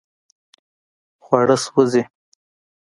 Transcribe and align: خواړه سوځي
خواړه 1.23 1.55
سوځي 1.65 2.03